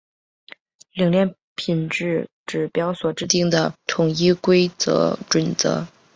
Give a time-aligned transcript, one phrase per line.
[0.95, 5.85] 冷链品质指标所订定的统一规范准则。